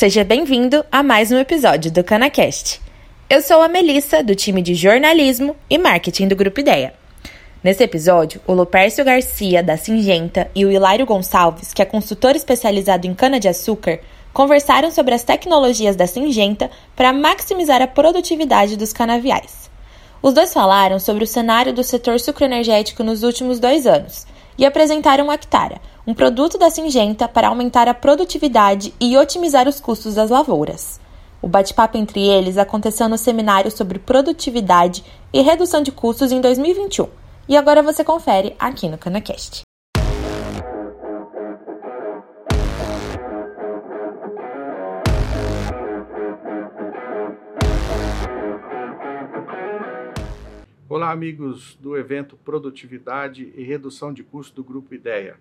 seja 0.00 0.24
bem-vindo 0.24 0.82
a 0.90 1.02
mais 1.02 1.30
um 1.30 1.36
episódio 1.36 1.92
do 1.92 2.02
CanaCast. 2.02 2.80
Eu 3.28 3.42
sou 3.42 3.60
a 3.60 3.68
Melissa, 3.68 4.24
do 4.24 4.34
time 4.34 4.62
de 4.62 4.74
jornalismo 4.74 5.54
e 5.68 5.76
marketing 5.76 6.26
do 6.26 6.34
Grupo 6.34 6.58
Ideia. 6.58 6.94
Nesse 7.62 7.84
episódio, 7.84 8.40
o 8.46 8.54
Lupércio 8.54 9.04
Garcia, 9.04 9.62
da 9.62 9.76
Singenta, 9.76 10.50
e 10.54 10.64
o 10.64 10.72
Hilário 10.72 11.04
Gonçalves, 11.04 11.74
que 11.74 11.82
é 11.82 11.84
consultor 11.84 12.34
especializado 12.34 13.06
em 13.06 13.12
cana-de-açúcar, 13.12 14.00
conversaram 14.32 14.90
sobre 14.90 15.14
as 15.14 15.22
tecnologias 15.22 15.96
da 15.96 16.06
Singenta 16.06 16.70
para 16.96 17.12
maximizar 17.12 17.82
a 17.82 17.86
produtividade 17.86 18.78
dos 18.78 18.94
canaviais. 18.94 19.70
Os 20.22 20.32
dois 20.32 20.50
falaram 20.50 20.98
sobre 20.98 21.24
o 21.24 21.26
cenário 21.26 21.74
do 21.74 21.84
setor 21.84 22.18
sucroenergético 22.18 23.04
nos 23.04 23.22
últimos 23.22 23.60
dois 23.60 23.86
anos 23.86 24.26
e 24.60 24.66
apresentaram 24.66 25.28
o 25.28 25.30
Actara, 25.30 25.80
um 26.06 26.12
produto 26.12 26.58
da 26.58 26.68
Singenta 26.68 27.26
para 27.26 27.48
aumentar 27.48 27.88
a 27.88 27.94
produtividade 27.94 28.92
e 29.00 29.16
otimizar 29.16 29.66
os 29.66 29.80
custos 29.80 30.16
das 30.16 30.28
lavouras. 30.28 31.00
O 31.40 31.48
bate-papo 31.48 31.96
entre 31.96 32.20
eles 32.20 32.58
aconteceu 32.58 33.08
no 33.08 33.16
seminário 33.16 33.70
sobre 33.70 33.98
produtividade 33.98 35.02
e 35.32 35.40
redução 35.40 35.82
de 35.82 35.90
custos 35.90 36.30
em 36.30 36.42
2021. 36.42 37.08
E 37.48 37.56
agora 37.56 37.82
você 37.82 38.04
confere 38.04 38.54
aqui 38.58 38.86
no 38.86 38.98
CanaCast. 38.98 39.62
Olá, 50.90 51.12
amigos 51.12 51.78
do 51.80 51.96
evento 51.96 52.36
Produtividade 52.36 53.52
e 53.54 53.62
Redução 53.62 54.12
de 54.12 54.24
Custo 54.24 54.56
do 54.56 54.64
Grupo 54.64 54.92
Ideia. 54.92 55.36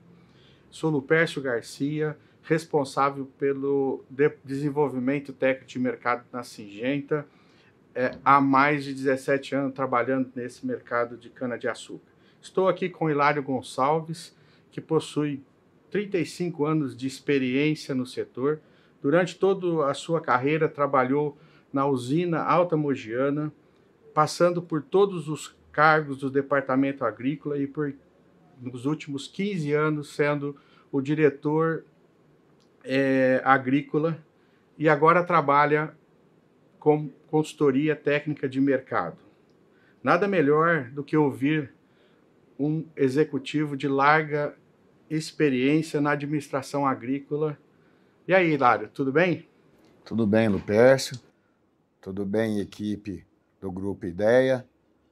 Sou 0.69 0.91
Lupércio 0.91 1.41
Garcia, 1.41 2.15
responsável 2.43 3.25
pelo 3.39 4.05
de 4.11 4.31
desenvolvimento 4.45 5.33
técnico 5.33 5.67
de 5.67 5.79
mercado 5.79 6.23
na 6.31 6.43
Singenta, 6.43 7.25
é, 7.95 8.15
há 8.23 8.39
mais 8.39 8.83
de 8.83 8.93
17 8.93 9.55
anos 9.55 9.73
trabalhando 9.73 10.29
nesse 10.35 10.63
mercado 10.67 11.17
de 11.17 11.31
cana-de-açúcar. 11.31 12.11
Estou 12.39 12.67
aqui 12.69 12.87
com 12.87 13.09
Hilário 13.09 13.41
Gonçalves, 13.41 14.37
que 14.71 14.79
possui 14.79 15.41
35 15.89 16.63
anos 16.63 16.95
de 16.95 17.07
experiência 17.07 17.95
no 17.95 18.05
setor. 18.05 18.59
Durante 19.01 19.35
toda 19.35 19.89
a 19.89 19.95
sua 19.95 20.21
carreira, 20.21 20.69
trabalhou 20.69 21.35
na 21.73 21.87
usina 21.87 22.37
Alta 22.43 22.77
Mogiana, 22.77 23.51
passando 24.13 24.61
por 24.61 24.81
todos 24.81 25.27
os 25.27 25.55
cargos 25.71 26.17
do 26.17 26.29
Departamento 26.29 27.05
Agrícola 27.05 27.57
e 27.57 27.67
por 27.67 27.93
nos 28.61 28.85
últimos 28.85 29.27
15 29.27 29.73
anos 29.73 30.13
sendo 30.13 30.55
o 30.91 31.01
diretor 31.01 31.85
é, 32.83 33.41
agrícola 33.45 34.17
e 34.77 34.89
agora 34.89 35.23
trabalha 35.23 35.93
com 36.79 37.09
consultoria 37.27 37.95
técnica 37.95 38.49
de 38.49 38.59
mercado. 38.59 39.17
Nada 40.03 40.27
melhor 40.27 40.89
do 40.91 41.03
que 41.03 41.15
ouvir 41.15 41.73
um 42.57 42.85
executivo 42.95 43.77
de 43.77 43.87
larga 43.87 44.55
experiência 45.09 46.01
na 46.01 46.11
administração 46.11 46.85
agrícola. 46.85 47.57
E 48.27 48.33
aí, 48.33 48.53
Hilário, 48.53 48.89
tudo 48.89 49.11
bem? 49.11 49.47
Tudo 50.05 50.25
bem, 50.25 50.47
Lupércio. 50.47 51.19
Tudo 52.01 52.25
bem, 52.25 52.59
equipe 52.59 53.28
do 53.59 53.71
Grupo 53.71 54.05
Ideia. 54.05 54.67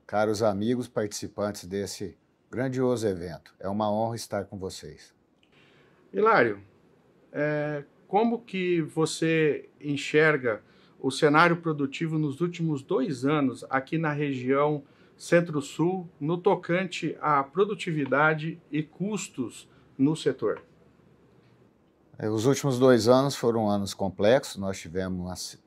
Caros 0.05 0.41
amigos 0.41 0.87
participantes 0.87 1.65
desse 1.65 2.17
grandioso 2.49 3.07
evento. 3.07 3.53
É 3.59 3.67
uma 3.67 3.91
honra 3.91 4.15
estar 4.15 4.45
com 4.45 4.57
vocês. 4.57 5.13
Hilário, 6.13 6.61
é, 7.31 7.83
como 8.07 8.39
que 8.39 8.81
você 8.81 9.69
enxerga 9.81 10.61
o 10.99 11.11
cenário 11.11 11.57
produtivo 11.57 12.17
nos 12.17 12.41
últimos 12.41 12.81
dois 12.81 13.25
anos 13.25 13.65
aqui 13.69 13.97
na 13.97 14.11
região 14.11 14.83
Centro-Sul, 15.17 16.07
no 16.19 16.37
tocante 16.37 17.17
à 17.19 17.43
produtividade 17.43 18.61
e 18.71 18.81
custos 18.81 19.67
no 19.97 20.15
setor? 20.15 20.61
É, 22.17 22.29
os 22.29 22.45
últimos 22.45 22.79
dois 22.79 23.07
anos 23.07 23.35
foram 23.35 23.69
anos 23.69 23.93
complexos, 23.93 24.57
nós 24.57 24.79
tivemos 24.79 25.59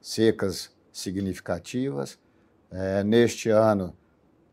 secas 0.00 0.74
significativas. 0.92 2.18
É, 2.70 3.02
neste 3.02 3.50
ano, 3.50 3.96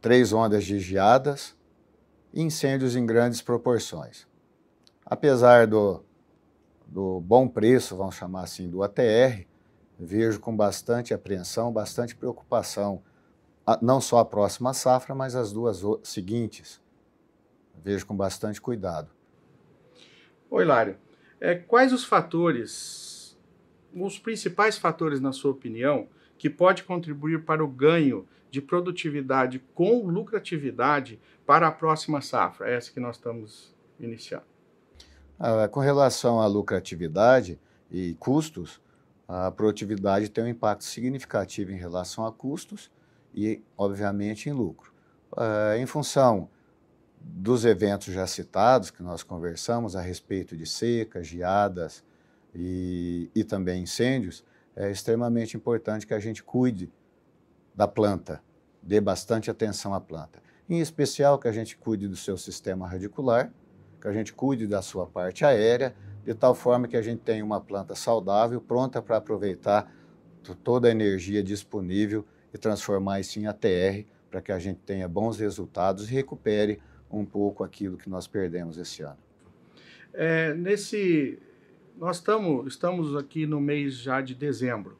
três 0.01 0.33
ondas 0.33 0.65
de 0.65 0.79
geadas, 0.79 1.55
incêndios 2.33 2.95
em 2.95 3.05
grandes 3.05 3.41
proporções. 3.41 4.27
Apesar 5.05 5.67
do, 5.67 6.03
do 6.85 7.21
bom 7.21 7.47
preço, 7.47 7.95
vamos 7.95 8.15
chamar 8.15 8.43
assim, 8.43 8.69
do 8.69 8.83
ATR, 8.83 9.45
vejo 9.99 10.39
com 10.39 10.55
bastante 10.55 11.13
apreensão, 11.13 11.71
bastante 11.71 12.15
preocupação, 12.15 13.01
não 13.81 13.99
só 13.99 14.19
a 14.19 14.25
próxima 14.25 14.73
safra, 14.73 15.13
mas 15.13 15.35
as 15.35 15.51
duas 15.51 15.81
seguintes. 16.03 16.81
Vejo 17.83 18.05
com 18.05 18.15
bastante 18.15 18.61
cuidado. 18.61 19.09
Oi, 20.49 20.65
Lário. 20.65 20.97
É, 21.39 21.55
quais 21.55 21.93
os 21.93 22.03
fatores, 22.03 23.37
os 23.93 24.17
principais 24.17 24.77
fatores, 24.77 25.19
na 25.19 25.31
sua 25.31 25.51
opinião, 25.51 26.07
que 26.37 26.49
pode 26.49 26.83
contribuir 26.83 27.43
para 27.43 27.63
o 27.63 27.67
ganho 27.67 28.27
de 28.49 28.61
produtividade 28.61 29.59
com 29.73 30.05
lucratividade 30.07 31.19
para 31.45 31.67
a 31.67 31.71
próxima 31.71 32.21
safra, 32.21 32.69
essa 32.69 32.91
que 32.91 32.99
nós 32.99 33.17
estamos 33.17 33.73
iniciando? 33.99 34.45
Ah, 35.39 35.67
com 35.67 35.79
relação 35.79 36.39
à 36.39 36.47
lucratividade 36.47 37.59
e 37.91 38.15
custos, 38.19 38.81
a 39.27 39.51
produtividade 39.51 40.29
tem 40.29 40.43
um 40.43 40.47
impacto 40.47 40.83
significativo 40.83 41.71
em 41.71 41.77
relação 41.77 42.25
a 42.25 42.31
custos 42.31 42.89
e, 43.33 43.61
obviamente, 43.77 44.49
em 44.49 44.53
lucro. 44.53 44.91
Ah, 45.35 45.75
em 45.77 45.85
função 45.85 46.49
dos 47.19 47.65
eventos 47.65 48.13
já 48.13 48.25
citados, 48.25 48.89
que 48.89 49.03
nós 49.03 49.21
conversamos 49.23 49.95
a 49.95 50.01
respeito 50.01 50.55
de 50.55 50.65
secas, 50.65 51.27
geadas 51.27 52.03
e, 52.55 53.29
e 53.35 53.43
também 53.43 53.83
incêndios, 53.83 54.43
é 54.77 54.91
extremamente 54.91 55.57
importante 55.57 56.05
que 56.05 56.13
a 56.13 56.19
gente 56.19 56.43
cuide 56.43 56.91
da 57.75 57.87
planta, 57.87 58.43
dê 58.81 59.01
bastante 59.01 59.49
atenção 59.49 59.93
à 59.93 59.99
planta. 59.99 60.41
Em 60.69 60.79
especial 60.79 61.39
que 61.39 61.47
a 61.47 61.51
gente 61.51 61.75
cuide 61.75 62.07
do 62.07 62.15
seu 62.15 62.37
sistema 62.37 62.87
radicular, 62.87 63.51
que 63.99 64.07
a 64.07 64.13
gente 64.13 64.33
cuide 64.33 64.67
da 64.67 64.83
sua 64.83 65.07
parte 65.07 65.43
aérea, 65.43 65.95
de 66.23 66.33
tal 66.35 66.53
forma 66.53 66.87
que 66.87 66.95
a 66.95 67.01
gente 67.01 67.21
tenha 67.21 67.43
uma 67.43 67.59
planta 67.59 67.95
saudável, 67.95 68.61
pronta 68.61 69.01
para 69.01 69.17
aproveitar 69.17 69.91
toda 70.63 70.87
a 70.87 70.91
energia 70.91 71.41
disponível 71.41 72.23
e 72.53 72.57
transformar 72.57 73.19
isso 73.19 73.39
em 73.39 73.47
ATR, 73.47 74.05
para 74.29 74.41
que 74.41 74.51
a 74.51 74.59
gente 74.59 74.79
tenha 74.81 75.07
bons 75.07 75.39
resultados 75.39 76.09
e 76.09 76.13
recupere 76.13 76.79
um 77.09 77.25
pouco 77.25 77.63
aquilo 77.63 77.97
que 77.97 78.09
nós 78.09 78.27
perdemos 78.27 78.77
esse 78.77 79.01
ano. 79.01 79.17
É, 80.13 80.53
nesse 80.53 81.39
nós 81.99 82.17
estamos, 82.17 82.67
estamos 82.67 83.15
aqui 83.15 83.45
no 83.45 83.59
mês 83.59 83.95
já 83.95 84.21
de 84.21 84.35
dezembro 84.35 84.97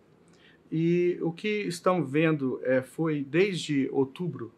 e 0.71 1.17
o 1.21 1.31
que 1.31 1.61
estamos 1.63 2.09
vendo 2.09 2.59
é, 2.63 2.81
foi 2.81 3.23
desde 3.23 3.87
outubro 3.91 4.51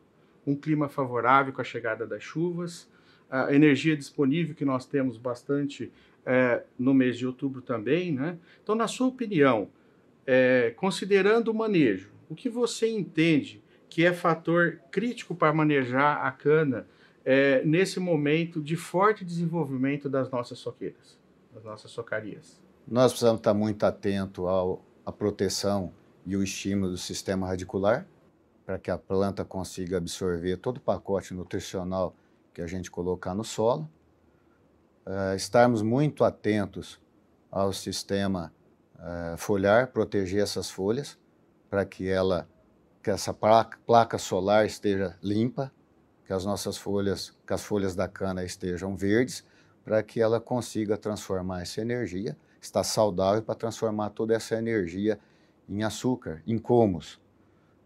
um 0.47 0.55
clima 0.55 0.87
favorável 0.87 1.53
com 1.53 1.61
a 1.61 1.65
chegada 1.65 2.07
das 2.07 2.23
chuvas, 2.23 2.89
a 3.29 3.53
energia 3.53 3.95
disponível 3.95 4.55
que 4.55 4.65
nós 4.65 4.85
temos 4.85 5.17
bastante 5.17 5.91
é, 6.25 6.63
no 6.77 6.93
mês 6.93 7.17
de 7.17 7.27
outubro 7.27 7.61
também, 7.61 8.11
né? 8.11 8.37
Então, 8.63 8.73
na 8.73 8.87
sua 8.87 9.07
opinião, 9.07 9.69
é, 10.25 10.73
considerando 10.75 11.49
o 11.49 11.53
manejo, 11.53 12.09
o 12.27 12.35
que 12.35 12.49
você 12.49 12.87
entende 12.89 13.61
que 13.87 14.03
é 14.03 14.13
fator 14.13 14.79
crítico 14.91 15.35
para 15.35 15.53
manejar 15.53 16.25
a 16.25 16.31
cana 16.31 16.87
é, 17.23 17.63
nesse 17.63 17.99
momento 17.99 18.61
de 18.61 18.75
forte 18.75 19.23
desenvolvimento 19.23 20.09
das 20.09 20.31
nossas 20.31 20.57
soqueiras? 20.57 21.18
Das 21.53 21.63
nossas 21.63 21.91
socarias. 21.91 22.59
Nós 22.87 23.11
precisamos 23.11 23.39
estar 23.39 23.53
muito 23.53 23.83
atento 23.85 24.47
à 25.05 25.11
proteção 25.11 25.91
e 26.25 26.35
o 26.35 26.43
estímulo 26.43 26.91
do 26.91 26.97
sistema 26.97 27.47
radicular, 27.47 28.05
para 28.65 28.77
que 28.77 28.91
a 28.91 28.97
planta 28.97 29.43
consiga 29.43 29.97
absorver 29.97 30.57
todo 30.57 30.77
o 30.77 30.81
pacote 30.81 31.33
nutricional 31.33 32.15
que 32.53 32.61
a 32.61 32.67
gente 32.67 32.91
colocar 32.91 33.33
no 33.33 33.43
solo. 33.43 33.89
Uh, 35.05 35.35
estarmos 35.35 35.81
muito 35.81 36.23
atentos 36.23 36.99
ao 37.49 37.73
sistema 37.73 38.53
uh, 38.95 39.37
foliar, 39.37 39.87
proteger 39.87 40.43
essas 40.43 40.69
folhas, 40.69 41.17
para 41.69 41.83
que 41.85 42.07
ela, 42.07 42.47
que 43.01 43.09
essa 43.09 43.33
placa, 43.33 43.79
placa 43.87 44.17
solar 44.17 44.65
esteja 44.65 45.17
limpa, 45.21 45.71
que 46.25 46.33
as 46.33 46.45
nossas 46.45 46.77
folhas, 46.77 47.35
que 47.47 47.53
as 47.53 47.63
folhas 47.63 47.95
da 47.95 48.07
cana 48.07 48.43
estejam 48.43 48.95
verdes, 48.95 49.43
para 49.89 50.03
que 50.03 50.21
ela 50.21 50.39
consiga 50.39 50.95
transformar 50.95 51.63
essa 51.63 51.81
energia, 51.81 52.37
está 52.61 52.83
saudável 52.83 53.41
para 53.41 53.55
transformar 53.55 54.11
toda 54.11 54.35
essa 54.35 54.55
energia 54.55 55.19
em 55.67 55.81
açúcar, 55.81 56.43
em 56.45 56.59
comos. 56.59 57.19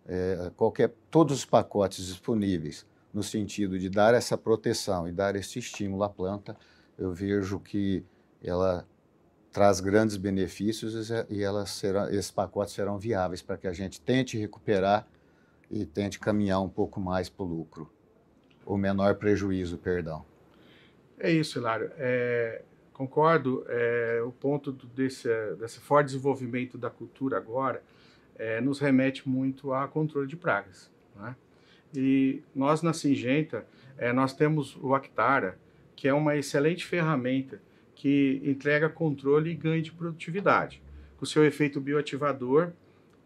É, 0.06 0.52
qualquer, 0.58 0.94
todos 1.10 1.38
os 1.38 1.46
pacotes 1.46 2.08
disponíveis 2.08 2.86
no 3.14 3.24
sentido 3.24 3.80
de 3.80 3.90
dar 3.90 4.14
essa 4.14 4.38
proteção 4.38 5.08
e 5.08 5.14
dar 5.14 5.38
esse 5.38 5.60
estímulo 5.60 6.04
à 6.04 6.10
planta, 6.10 6.58
eu 6.98 7.14
vejo 7.14 7.58
que 7.58 8.04
ela 8.44 8.86
traz 9.50 9.80
grandes 9.80 10.18
benefícios 10.18 11.10
e 11.30 11.42
elas 11.42 11.70
serão, 11.70 12.10
esses 12.10 12.32
pacotes 12.32 12.74
serão 12.74 13.00
viáveis 13.00 13.42
para 13.42 13.56
que 13.56 13.66
a 13.66 13.72
gente 13.72 14.02
tente 14.02 14.38
recuperar 14.38 15.08
e 15.72 15.86
tente 15.86 16.20
caminhar 16.20 16.62
um 16.62 16.70
pouco 16.70 17.00
mais 17.00 17.30
para 17.30 17.46
o 17.46 17.48
lucro, 17.48 17.90
o 18.66 18.76
menor 18.76 19.16
prejuízo, 19.16 19.78
perdão. 19.78 20.33
É 21.20 21.32
isso, 21.32 21.60
Hilário. 21.60 21.92
É, 21.98 22.62
concordo. 22.92 23.66
É, 23.68 24.22
o 24.26 24.32
ponto 24.32 24.72
desse, 24.72 25.30
desse 25.56 25.80
forte 25.80 26.08
desenvolvimento 26.08 26.78
da 26.78 26.90
cultura 26.90 27.38
agora 27.38 27.82
é, 28.36 28.60
nos 28.62 28.80
remete 28.80 29.28
muito 29.28 29.74
a 29.74 29.88
controle 29.88 30.28
de 30.28 30.36
pragas. 30.36 30.90
Né? 31.16 31.36
E 31.96 32.42
nós 32.56 32.82
na 32.82 32.94
Singenta, 32.94 33.66
é, 33.98 34.12
nós 34.12 34.34
temos 34.34 34.76
o 34.82 34.96
Actara, 34.96 35.58
que 35.96 36.08
é 36.08 36.14
uma 36.14 36.36
excelente 36.36 36.86
ferramenta 36.86 37.62
que 37.96 38.42
entrega 38.44 38.90
controle 38.90 39.52
e 39.52 39.56
ganho 39.56 39.82
de 39.82 39.92
produtividade, 39.92 40.82
com 41.18 41.26
seu 41.26 41.46
efeito 41.46 41.80
bioativador, 41.80 42.72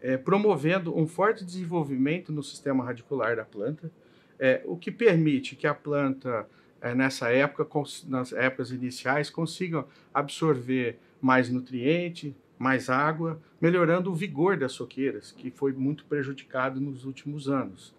é, 0.00 0.16
promovendo 0.16 0.96
um 0.96 1.06
forte 1.06 1.44
desenvolvimento 1.44 2.32
no 2.32 2.42
sistema 2.42 2.84
radicular 2.84 3.34
da 3.34 3.44
planta, 3.44 3.90
é, 4.38 4.62
o 4.64 4.76
que 4.76 4.92
permite 4.92 5.56
que 5.56 5.66
a 5.66 5.74
planta, 5.74 6.48
é, 6.80 6.94
nessa 6.94 7.30
época, 7.30 7.66
nas 8.06 8.32
épocas 8.32 8.70
iniciais, 8.70 9.30
consiga 9.30 9.84
absorver 10.12 10.98
mais 11.20 11.50
nutriente, 11.50 12.34
mais 12.58 12.88
água, 12.90 13.40
melhorando 13.60 14.10
o 14.10 14.14
vigor 14.14 14.56
das 14.56 14.72
soqueiras, 14.72 15.32
que 15.32 15.50
foi 15.50 15.72
muito 15.72 16.04
prejudicado 16.04 16.80
nos 16.80 17.04
últimos 17.04 17.48
anos. 17.48 17.94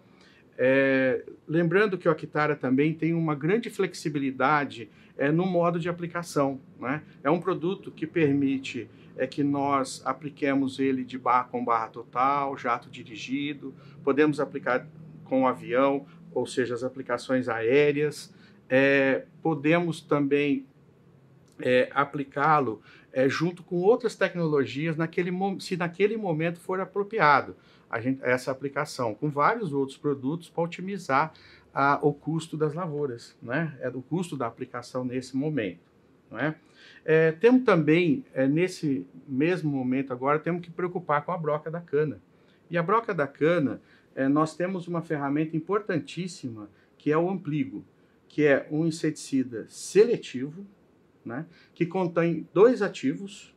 É, 0.57 1.23
lembrando 1.47 1.97
que 1.97 2.07
o 2.07 2.11
Actara 2.11 2.53
também 2.53 2.93
tem 2.93 3.13
uma 3.13 3.33
grande 3.33 3.69
flexibilidade 3.69 4.89
é, 5.17 5.31
no 5.31 5.45
modo 5.45 5.79
de 5.79 5.87
aplicação. 5.87 6.59
Né? 6.77 7.01
É 7.23 7.29
um 7.31 7.39
produto 7.39 7.89
que 7.89 8.05
permite 8.05 8.89
é, 9.15 9.25
que 9.25 9.41
nós 9.41 10.01
apliquemos 10.05 10.77
ele 10.77 11.05
de 11.05 11.17
barra 11.17 11.45
com 11.45 11.63
barra 11.63 11.87
total, 11.87 12.57
jato 12.57 12.89
dirigido, 12.89 13.73
podemos 14.03 14.41
aplicar 14.41 14.85
com 15.23 15.47
avião, 15.47 16.05
ou 16.33 16.45
seja, 16.45 16.73
as 16.73 16.83
aplicações 16.83 17.47
aéreas. 17.47 18.33
É, 18.69 19.25
podemos 19.41 19.99
também 20.01 20.65
é, 21.59 21.89
aplicá-lo 21.93 22.81
é, 23.11 23.27
junto 23.27 23.63
com 23.63 23.77
outras 23.77 24.15
tecnologias 24.15 24.95
naquele, 24.95 25.31
se 25.59 25.75
naquele 25.75 26.15
momento 26.15 26.59
for 26.59 26.79
apropriado 26.79 27.55
gente, 27.99 28.19
essa 28.23 28.51
aplicação, 28.51 29.15
com 29.15 29.29
vários 29.29 29.73
outros 29.73 29.97
produtos 29.97 30.49
para 30.49 30.63
otimizar 30.63 31.33
a, 31.73 31.97
o 32.01 32.13
custo 32.13 32.55
das 32.55 32.73
lavouras, 32.73 33.35
né? 33.41 33.75
é 33.79 33.89
o 33.89 34.01
custo 34.01 34.37
da 34.37 34.45
aplicação 34.45 35.03
nesse 35.03 35.35
momento. 35.35 35.79
Né? 36.29 36.53
É, 37.03 37.31
temos 37.31 37.63
também, 37.63 38.23
é, 38.33 38.47
nesse 38.47 39.07
mesmo 39.27 39.71
momento 39.71 40.13
agora, 40.13 40.37
temos 40.37 40.61
que 40.61 40.69
preocupar 40.69 41.23
com 41.25 41.31
a 41.31 41.37
broca 41.37 41.71
da 41.71 41.81
cana. 41.81 42.21
E 42.69 42.77
a 42.77 42.83
broca 42.83 43.13
da 43.13 43.25
cana, 43.25 43.81
é, 44.15 44.27
nós 44.27 44.55
temos 44.55 44.87
uma 44.87 45.01
ferramenta 45.01 45.57
importantíssima, 45.57 46.69
que 46.97 47.11
é 47.11 47.17
o 47.17 47.29
Ampligo, 47.29 47.83
que 48.29 48.45
é 48.45 48.67
um 48.71 48.85
inseticida 48.85 49.65
seletivo, 49.67 50.65
né, 51.25 51.45
que 51.73 51.85
contém 51.85 52.47
dois 52.53 52.81
ativos, 52.81 53.53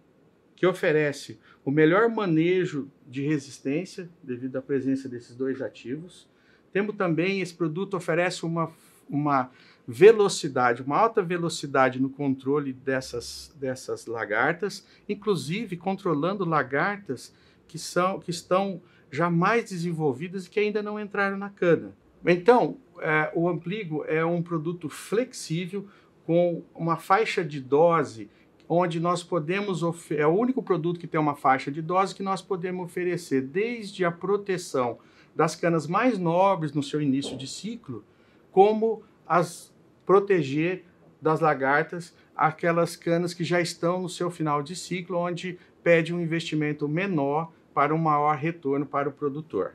que 0.57 0.67
oferece 0.67 1.39
o 1.65 1.71
melhor 1.71 2.09
manejo 2.09 2.91
de 3.07 3.23
resistência 3.23 4.09
devido 4.23 4.57
à 4.57 4.63
presença 4.63 5.09
desses 5.09 5.37
dois 5.37 5.61
ativos. 5.61 6.29
Temos 6.73 6.97
também, 6.97 7.41
esse 7.41 7.55
produto 7.55 7.97
oferece 7.97 8.47
uma, 8.47 8.73
uma 9.09 9.51
velocidade, 9.87 10.83
uma 10.83 10.97
alta 10.97 11.23
velocidade 11.23 12.01
no 12.01 12.09
controle 12.09 12.73
dessas, 12.73 13.55
dessas 13.59 14.07
lagartas, 14.07 14.87
inclusive 15.09 15.77
controlando 15.77 16.45
lagartas 16.45 17.35
que, 17.69 17.79
são, 17.79 18.21
que 18.21 18.31
estão 18.31 18.81
já 19.11 19.29
mais 19.29 19.69
desenvolvidas 19.69 20.47
e 20.47 20.51
que 20.51 20.61
ainda 20.61 20.83
não 20.83 20.99
entraram 20.99 21.37
na 21.37 21.51
cana. 21.51 21.95
Então, 22.25 22.79
é, 23.03 23.31
o 23.35 23.49
Ampligo 23.49 24.05
é 24.07 24.25
um 24.25 24.43
produto 24.43 24.89
flexível 24.89 25.87
com 26.25 26.63
uma 26.75 26.97
faixa 26.97 27.45
de 27.45 27.61
dose 27.61 28.31
onde 28.69 29.01
nós 29.01 29.23
podemos 29.23 29.83
é 30.11 30.27
o 30.27 30.31
único 30.31 30.63
produto 30.63 30.99
que 30.99 31.07
tem 31.07 31.21
uma 31.21 31.35
faixa 31.35 31.71
de 31.71 31.83
dose 31.83 32.15
que 32.15 32.23
nós 32.23 32.41
podemos 32.41 32.87
oferecer 32.87 33.43
desde 33.43 34.05
a 34.05 34.11
proteção 34.11 34.99
das 35.35 35.55
canas 35.55 35.87
mais 35.87 36.19
nobres 36.19 36.73
no 36.73 36.83
seu 36.83 37.01
início 37.01 37.37
de 37.37 37.47
ciclo, 37.47 38.05
como 38.51 39.03
as 39.27 39.73
proteger 40.07 40.85
das 41.21 41.41
lagartas 41.41 42.15
aquelas 42.35 42.97
canas 42.97 43.35
que 43.35 43.45
já 43.45 43.61
estão 43.61 44.01
no 44.01 44.09
seu 44.09 44.31
final 44.31 44.63
de 44.63 44.75
ciclo, 44.75 45.19
onde 45.19 45.59
pede 45.83 46.15
um 46.15 46.21
investimento 46.21 46.89
menor 46.89 47.53
para 47.75 47.95
um 47.95 47.99
maior 47.99 48.37
retorno 48.37 48.87
para 48.87 49.09
o 49.09 49.13
produtor. 49.13 49.75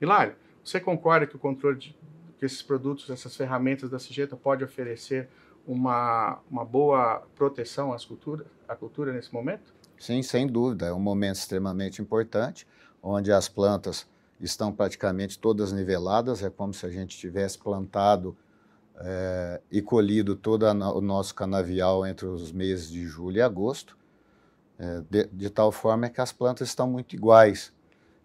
Hilário, 0.00 0.34
você 0.64 0.80
concorda 0.80 1.26
que 1.26 1.36
o 1.36 1.38
controle 1.38 1.78
de, 1.78 1.96
que 2.42 2.46
esses 2.46 2.60
produtos, 2.60 3.08
essas 3.08 3.36
ferramentas 3.36 3.88
da 3.88 4.00
Sigeta 4.00 4.36
pode 4.36 4.64
oferecer 4.64 5.28
uma, 5.64 6.40
uma 6.50 6.64
boa 6.64 7.22
proteção 7.36 7.92
às 7.92 8.04
culturas, 8.04 8.48
à 8.66 8.74
cultura 8.74 9.12
nesse 9.12 9.32
momento? 9.32 9.72
Sim, 9.96 10.20
sem 10.24 10.48
dúvida. 10.48 10.86
É 10.86 10.92
um 10.92 10.98
momento 10.98 11.36
extremamente 11.36 12.02
importante, 12.02 12.66
onde 13.00 13.30
as 13.30 13.48
plantas 13.48 14.08
estão 14.40 14.72
praticamente 14.72 15.38
todas 15.38 15.70
niveladas. 15.70 16.42
É 16.42 16.50
como 16.50 16.74
se 16.74 16.84
a 16.84 16.90
gente 16.90 17.16
tivesse 17.16 17.56
plantado 17.56 18.36
é, 18.96 19.60
e 19.70 19.80
colhido 19.80 20.34
todo 20.34 20.64
o 20.64 21.00
nosso 21.00 21.36
canavial 21.36 22.04
entre 22.04 22.26
os 22.26 22.50
meses 22.50 22.90
de 22.90 23.06
julho 23.06 23.36
e 23.36 23.40
agosto, 23.40 23.96
é, 24.80 25.00
de, 25.08 25.28
de, 25.28 25.48
tal 25.48 25.70
forma 25.70 26.10
que 26.10 26.20
as 26.20 26.32
plantas 26.32 26.66
estão 26.66 26.90
muito 26.90 27.14
iguais. 27.14 27.72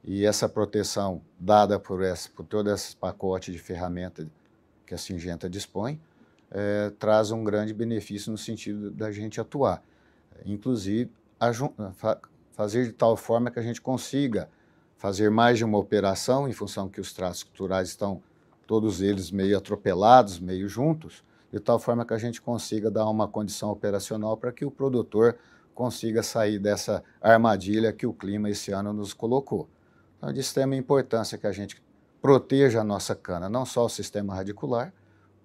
E 0.09 0.25
essa 0.25 0.47
proteção 0.47 1.21
dada 1.37 1.77
por, 1.77 2.01
essa, 2.01 2.29
por 2.29 2.45
todo 2.45 2.71
esse 2.71 2.95
pacote 2.95 3.51
de 3.51 3.59
ferramentas 3.59 4.25
que 4.85 4.93
a 4.93 4.97
Singenta 4.97 5.49
dispõe, 5.49 5.99
é, 6.49 6.93
traz 6.97 7.29
um 7.29 7.43
grande 7.43 7.73
benefício 7.73 8.31
no 8.31 8.37
sentido 8.37 8.89
da 8.89 9.11
gente 9.11 9.41
atuar. 9.41 9.83
Inclusive, 10.45 11.11
fa 11.93 12.17
fazer 12.53 12.85
de 12.85 12.93
tal 12.93 13.17
forma 13.17 13.51
que 13.51 13.59
a 13.59 13.61
gente 13.61 13.81
consiga 13.81 14.49
fazer 14.95 15.29
mais 15.29 15.57
de 15.57 15.65
uma 15.65 15.77
operação, 15.77 16.47
em 16.47 16.53
função 16.53 16.87
que 16.87 17.01
os 17.01 17.13
traços 17.13 17.43
culturais 17.43 17.89
estão 17.89 18.23
todos 18.65 19.01
eles 19.01 19.29
meio 19.29 19.57
atropelados, 19.57 20.39
meio 20.39 20.69
juntos, 20.69 21.21
de 21.51 21.59
tal 21.59 21.77
forma 21.77 22.05
que 22.05 22.13
a 22.13 22.17
gente 22.17 22.41
consiga 22.41 22.89
dar 22.89 23.07
uma 23.09 23.27
condição 23.27 23.69
operacional 23.71 24.37
para 24.37 24.53
que 24.53 24.63
o 24.63 24.71
produtor 24.71 25.37
consiga 25.75 26.23
sair 26.23 26.57
dessa 26.57 27.03
armadilha 27.21 27.91
que 27.91 28.07
o 28.07 28.13
clima 28.13 28.49
esse 28.49 28.71
ano 28.71 28.91
nos 28.93 29.13
colocou. 29.13 29.67
Então, 30.17 30.29
é 30.29 30.33
de 30.33 30.39
extrema 30.39 30.75
importância 30.75 31.37
que 31.37 31.47
a 31.47 31.51
gente 31.51 31.81
proteja 32.21 32.81
a 32.81 32.83
nossa 32.83 33.15
cana, 33.15 33.47
não 33.49 33.65
só 33.65 33.85
o 33.85 33.89
sistema 33.89 34.35
radicular, 34.35 34.93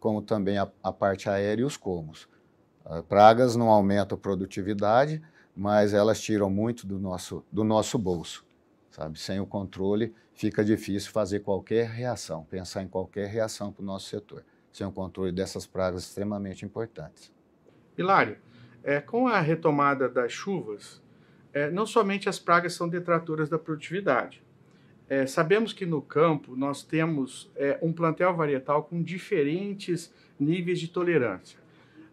como 0.00 0.21
também 0.23 0.59
a, 0.59 0.69
a 0.83 0.93
parte 0.93 1.29
aérea 1.29 1.62
e 1.62 1.64
os 1.64 1.76
colmos. 1.76 2.29
Uh, 2.85 3.02
pragas 3.05 3.55
não 3.55 3.69
aumentam 3.69 4.17
a 4.17 4.21
produtividade, 4.21 5.23
mas 5.55 5.95
elas 5.95 6.21
tiram 6.21 6.50
muito 6.50 6.87
do 6.87 6.99
nosso, 6.99 7.45
do 7.52 7.62
nosso 7.62 7.99
bolso. 7.99 8.45
Sabe? 8.91 9.19
Sem 9.19 9.38
o 9.38 9.47
controle, 9.47 10.14
fica 10.35 10.64
difícil 10.64 11.12
fazer 11.12 11.41
qualquer 11.41 11.88
reação, 11.88 12.45
pensar 12.45 12.83
em 12.83 12.88
qualquer 12.88 13.29
reação 13.29 13.71
para 13.73 13.83
o 13.83 13.87
nosso 13.87 14.09
setor, 14.09 14.45
sem 14.73 14.87
o 14.87 14.93
controle 14.93 15.31
dessas 15.31 15.67
pragas 15.67 16.02
extremamente 16.02 16.64
importantes. 16.64 17.33
Hilário, 17.97 18.38
é, 18.83 19.00
com 19.00 19.29
a 19.29 19.41
retomada 19.41 20.09
das 20.09 20.33
chuvas, 20.33 21.00
é, 21.52 21.71
não 21.71 21.87
somente 21.87 22.29
as 22.29 22.38
pragas 22.38 22.73
são 22.73 22.88
detratoras 22.88 23.49
da 23.49 23.59
produtividade, 23.59 24.43
é, 25.09 25.26
sabemos 25.26 25.73
que 25.73 25.85
no 25.85 26.00
campo 26.00 26.56
nós 26.56 26.82
temos 26.82 27.50
é, 27.56 27.78
um 27.82 27.92
plantel 27.92 28.35
varietal 28.35 28.85
com 28.85 29.02
diferentes 29.02 30.12
níveis 30.38 30.80
de 30.80 30.88
tolerância 30.88 31.59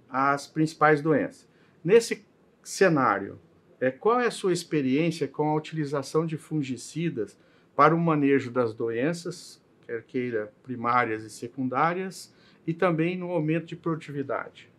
às 0.10 0.48
principais 0.48 1.02
doenças. 1.02 1.48
Nesse 1.84 2.26
cenário, 2.64 3.40
é, 3.80 3.90
qual 3.90 4.20
é 4.20 4.28
a 4.28 4.32
sua 4.32 4.52
experiência 4.52 5.28
com 5.28 5.50
a 5.50 5.56
utilização 5.56 6.26
de 6.26 6.38
fungicidas 6.38 7.38
para 7.76 7.96
o 7.96 8.00
manejo 8.00 8.52
das 8.52 8.74
doenças, 8.74 9.62
quer 9.86 10.04
queira 10.04 10.52
primárias 10.64 11.24
e 11.24 11.30
secundárias, 11.30 12.34
e 12.68 12.74
também 12.74 13.18
no 13.18 13.32
aumento 13.32 13.68
de 13.68 13.76
produtividade? 13.76 14.70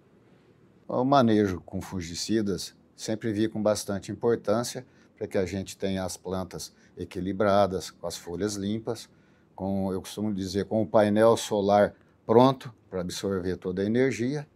O 0.87 1.05
manejo 1.05 1.61
com 1.61 1.81
fungicidas 1.81 2.77
sempre 2.95 3.33
vi 3.33 3.49
com 3.49 3.63
bastante 3.63 4.13
importância 4.13 4.85
para 5.21 5.29
que 5.29 5.37
a 5.37 5.45
gente 5.45 5.77
tenha 5.77 6.03
as 6.03 6.17
plantas 6.17 6.73
equilibradas, 6.97 7.91
com 7.91 8.07
as 8.07 8.17
folhas 8.17 8.55
limpas, 8.55 9.07
com, 9.55 9.93
eu 9.93 10.01
costumo 10.01 10.33
dizer, 10.33 10.65
com 10.65 10.81
o 10.81 10.87
painel 10.87 11.37
solar 11.37 11.95
pronto 12.25 12.73
para 12.89 13.03
absorver 13.03 13.59
toda 13.59 13.83
a 13.83 13.85
energia. 13.85 14.49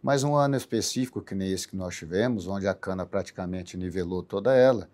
Mas 0.00 0.22
um 0.22 0.36
ano 0.36 0.56
específico, 0.56 1.20
que 1.20 1.34
nem 1.34 1.50
esse 1.50 1.66
que 1.66 1.74
nós 1.74 1.96
tivemos, 1.96 2.46
onde 2.46 2.68
a 2.68 2.74
cana 2.74 3.04
praticamente 3.04 3.76
nivelou 3.76 4.22
toda 4.22 4.54
ela, 4.54 4.88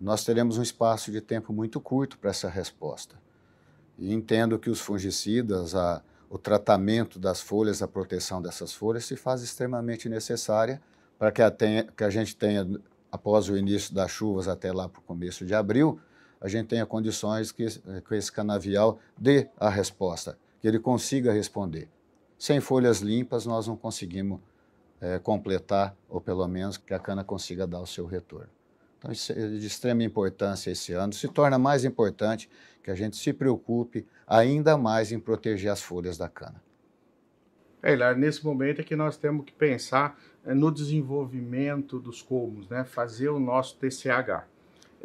nós 0.00 0.24
teremos 0.24 0.58
um 0.58 0.62
espaço 0.62 1.12
de 1.12 1.20
tempo 1.20 1.52
muito 1.52 1.80
curto 1.80 2.18
para 2.18 2.30
essa 2.30 2.48
resposta. 2.48 3.14
E 3.96 4.12
entendo 4.12 4.58
que 4.58 4.68
os 4.68 4.80
fungicidas, 4.80 5.76
a, 5.76 6.02
o 6.28 6.38
tratamento 6.38 7.20
das 7.20 7.40
folhas, 7.40 7.82
a 7.82 7.86
proteção 7.86 8.42
dessas 8.42 8.72
folhas 8.72 9.04
se 9.04 9.14
faz 9.16 9.42
extremamente 9.42 10.08
necessária 10.08 10.82
para 11.16 11.30
que 11.30 11.40
a, 11.40 11.52
tenha, 11.52 11.84
que 11.84 12.02
a 12.02 12.10
gente 12.10 12.34
tenha 12.34 12.66
após 13.16 13.48
o 13.48 13.56
início 13.56 13.94
das 13.94 14.10
chuvas 14.10 14.46
até 14.46 14.70
lá 14.72 14.88
para 14.88 15.00
o 15.00 15.02
começo 15.02 15.44
de 15.44 15.54
abril, 15.54 15.98
a 16.38 16.48
gente 16.48 16.68
tenha 16.68 16.84
condições 16.84 17.50
que, 17.50 17.66
que 17.66 18.14
esse 18.14 18.30
canavial 18.30 18.98
dê 19.16 19.48
a 19.58 19.70
resposta, 19.70 20.38
que 20.60 20.68
ele 20.68 20.78
consiga 20.78 21.32
responder. 21.32 21.88
Sem 22.38 22.60
folhas 22.60 23.00
limpas, 23.00 23.46
nós 23.46 23.66
não 23.66 23.74
conseguimos 23.74 24.38
é, 25.00 25.18
completar, 25.18 25.96
ou 26.08 26.20
pelo 26.20 26.46
menos 26.46 26.76
que 26.76 26.92
a 26.92 26.98
cana 26.98 27.24
consiga 27.24 27.66
dar 27.66 27.80
o 27.80 27.86
seu 27.86 28.04
retorno. 28.04 28.50
Então, 28.98 29.10
isso 29.10 29.32
é 29.32 29.48
de 29.48 29.66
extrema 29.66 30.04
importância 30.04 30.70
esse 30.70 30.92
ano. 30.92 31.14
Se 31.14 31.26
torna 31.28 31.58
mais 31.58 31.84
importante 31.84 32.50
que 32.82 32.90
a 32.90 32.94
gente 32.94 33.16
se 33.16 33.32
preocupe 33.32 34.06
ainda 34.26 34.76
mais 34.76 35.10
em 35.10 35.18
proteger 35.18 35.70
as 35.72 35.80
folhas 35.80 36.18
da 36.18 36.28
cana. 36.28 36.62
É, 37.86 38.14
nesse 38.16 38.44
momento 38.44 38.80
é 38.80 38.82
que 38.82 38.96
nós 38.96 39.16
temos 39.16 39.44
que 39.44 39.52
pensar 39.52 40.18
é, 40.44 40.52
no 40.52 40.72
desenvolvimento 40.72 42.00
dos 42.00 42.20
colmos, 42.20 42.68
né? 42.68 42.82
fazer 42.82 43.28
o 43.28 43.38
nosso 43.38 43.76
TCH. 43.76 44.44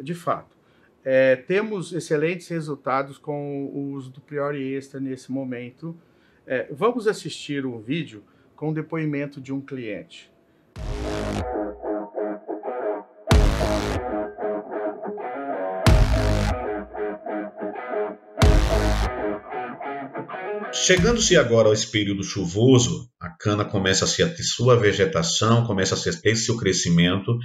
De 0.00 0.14
fato, 0.14 0.56
é, 1.04 1.36
temos 1.36 1.92
excelentes 1.92 2.48
resultados 2.48 3.18
com 3.18 3.66
o 3.66 3.92
uso 3.92 4.10
do 4.10 4.20
Priori 4.20 4.74
Extra 4.74 4.98
nesse 4.98 5.30
momento. 5.30 5.96
É, 6.44 6.66
vamos 6.72 7.06
assistir 7.06 7.64
um 7.64 7.78
vídeo 7.78 8.24
com 8.56 8.72
depoimento 8.72 9.40
de 9.40 9.52
um 9.52 9.60
cliente. 9.60 10.31
Chegando-se 20.82 21.36
agora 21.36 21.68
ao 21.68 21.74
período 21.92 22.24
chuvoso, 22.24 23.08
a 23.20 23.30
cana 23.30 23.64
começa 23.64 24.04
a 24.04 24.28
ter 24.28 24.42
sua 24.42 24.76
vegetação, 24.76 25.64
começa 25.64 25.94
a 25.94 26.20
ter 26.20 26.34
seu 26.34 26.56
crescimento, 26.56 27.38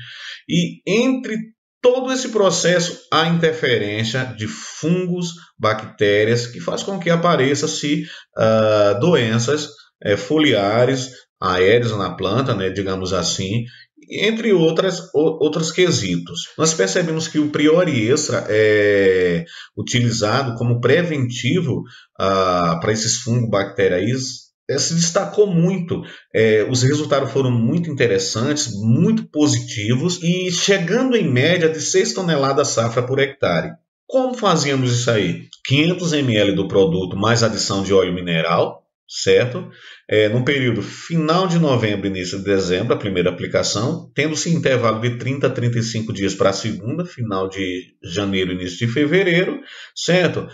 e 0.50 0.82
entre 0.88 1.38
todo 1.80 2.12
esse 2.12 2.30
processo 2.30 3.00
há 3.14 3.28
interferência 3.28 4.24
de 4.36 4.48
fungos, 4.48 5.34
bactérias, 5.56 6.48
que 6.48 6.60
faz 6.60 6.82
com 6.82 6.98
que 6.98 7.12
apareçam-se 7.12 8.08
uh, 8.36 9.00
doenças 9.00 9.68
uh, 10.04 10.18
foliares, 10.18 11.12
aéreas 11.40 11.96
na 11.96 12.16
planta, 12.16 12.56
né, 12.56 12.72
digamos 12.72 13.14
assim, 13.14 13.66
entre 14.10 14.54
outras, 14.54 15.10
outros 15.14 15.72
quesitos. 15.72 16.50
Nós 16.58 16.74
percebemos 16.74 17.28
que 17.28 17.40
o 17.40 17.50
priori 17.50 18.10
extra 18.10 18.46
é 18.50 19.46
utilizado 19.78 20.56
como 20.56 20.80
preventivo 20.80 21.84
ah, 22.20 22.80
para 22.82 22.92
esses 22.92 23.18
fungos 23.18 23.50
bacteriais 23.50 24.48
é, 24.70 24.78
se 24.78 24.94
destacou 24.96 25.48
muito. 25.48 26.02
É, 26.34 26.68
os 26.70 26.84
resultados 26.84 27.32
foram 27.32 27.50
muito 27.52 27.90
interessantes, 27.90 28.70
muito 28.74 29.30
positivos 29.30 30.22
e 30.22 30.52
chegando 30.52 31.16
em 31.16 31.28
média 31.28 31.70
de 31.70 31.80
6 31.80 32.14
toneladas 32.14 32.70
safra 32.70 33.02
por 33.04 33.20
hectare. 33.20 33.72
Como 34.06 34.34
fazíamos 34.34 34.92
isso 34.92 35.10
aí? 35.10 35.48
500 35.66 36.14
ml 36.14 36.54
do 36.54 36.68
produto 36.68 37.18
mais 37.18 37.44
adição 37.44 37.84
de 37.84 37.94
óleo 37.94 38.14
mineral, 38.14 38.84
certo? 39.08 39.70
É, 40.10 40.28
no 40.28 40.44
período 40.44 40.82
final 40.82 41.48
de 41.48 41.58
novembro, 41.58 42.08
início 42.08 42.38
de 42.40 42.44
dezembro, 42.44 42.94
a 42.94 43.00
primeira 43.00 43.30
aplicação, 43.30 44.12
tendo-se 44.14 44.54
intervalo 44.54 45.00
de 45.00 45.18
30 45.18 45.48
a 45.48 45.50
35 45.50 46.12
dias 46.12 46.36
para 46.36 46.50
a 46.50 46.54
segunda, 46.54 47.06
final 47.06 47.48
de 47.48 47.96
janeiro, 48.04 48.52
início 48.52 48.86
de 48.86 48.94
fevereiro, 48.94 49.60
certo? 49.96 50.48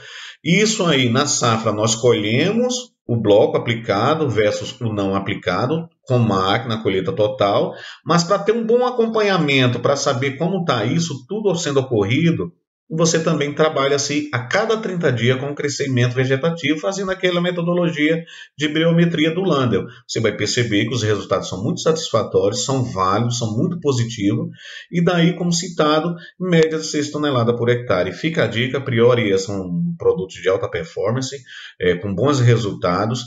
Isso 0.43 0.85
aí, 0.85 1.09
na 1.09 1.25
safra, 1.25 1.71
nós 1.71 1.95
colhemos 1.95 2.93
o 3.07 3.17
bloco 3.17 3.57
aplicado 3.57 4.29
versus 4.29 4.79
o 4.79 4.93
não 4.93 5.15
aplicado, 5.15 5.89
com 6.03 6.19
máquina, 6.19 6.81
colheita 6.81 7.11
total, 7.11 7.73
mas 8.05 8.23
para 8.23 8.39
ter 8.39 8.53
um 8.53 8.65
bom 8.65 8.85
acompanhamento, 8.85 9.79
para 9.79 9.95
saber 9.95 10.37
como 10.37 10.61
está 10.61 10.85
isso 10.85 11.25
tudo 11.27 11.53
sendo 11.55 11.79
ocorrido, 11.79 12.53
você 12.89 13.23
também 13.23 13.53
trabalha-se 13.53 14.29
a 14.33 14.39
cada 14.39 14.77
30 14.77 15.11
dias 15.11 15.39
com 15.39 15.55
crescimento 15.55 16.13
vegetativo, 16.13 16.79
fazendo 16.79 17.11
aquela 17.11 17.41
metodologia 17.41 18.23
de 18.57 18.67
biometria 18.67 19.31
do 19.31 19.41
Landel. 19.41 19.85
Você 20.07 20.19
vai 20.19 20.35
perceber 20.35 20.85
que 20.85 20.93
os 20.93 21.01
resultados 21.01 21.49
são 21.49 21.63
muito 21.63 21.81
satisfatórios, 21.81 22.65
são 22.65 22.83
válidos, 22.83 23.37
são 23.37 23.55
muito 23.55 23.79
positivos, 23.79 24.49
e 24.91 25.03
daí, 25.03 25.33
como 25.35 25.51
citado, 25.51 26.15
média 26.39 26.77
de 26.77 26.85
6 26.85 27.11
toneladas 27.11 27.55
por 27.57 27.69
hectare. 27.69 28.11
Fica 28.11 28.43
a 28.43 28.47
dica, 28.47 28.77
a 28.77 28.81
priori, 28.81 29.37
são 29.39 29.69
produtos 29.97 30.35
de 30.35 30.49
alta 30.49 30.69
performance, 30.69 31.35
é, 31.79 31.95
com 31.95 32.13
bons 32.13 32.39
resultados. 32.39 33.25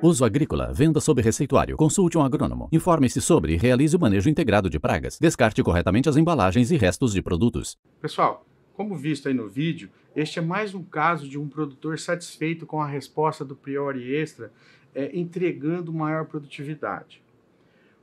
Uso 0.00 0.24
agrícola, 0.24 0.72
venda 0.72 1.00
sob 1.00 1.20
receituário. 1.20 1.76
Consulte 1.76 2.16
um 2.16 2.22
agrônomo. 2.22 2.68
Informe-se 2.70 3.20
sobre 3.20 3.54
e 3.54 3.56
realize 3.56 3.96
o 3.96 3.98
manejo 3.98 4.30
integrado 4.30 4.70
de 4.70 4.78
pragas. 4.78 5.18
Descarte 5.18 5.60
corretamente 5.60 6.08
as 6.08 6.16
embalagens 6.16 6.70
e 6.70 6.76
restos 6.76 7.12
de 7.12 7.20
produtos. 7.20 7.76
Pessoal, 8.00 8.46
como 8.74 8.94
visto 8.94 9.26
aí 9.26 9.34
no 9.34 9.48
vídeo, 9.48 9.90
este 10.14 10.38
é 10.38 10.42
mais 10.42 10.72
um 10.72 10.84
caso 10.84 11.28
de 11.28 11.36
um 11.36 11.48
produtor 11.48 11.98
satisfeito 11.98 12.64
com 12.64 12.80
a 12.80 12.86
resposta 12.86 13.44
do 13.44 13.56
Priori 13.56 14.14
Extra, 14.14 14.52
é, 14.94 15.18
entregando 15.18 15.92
maior 15.92 16.26
produtividade. 16.26 17.20